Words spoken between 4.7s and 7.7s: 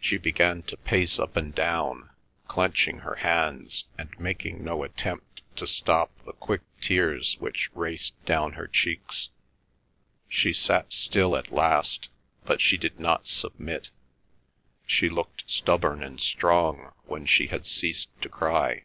attempt to stop the quick tears which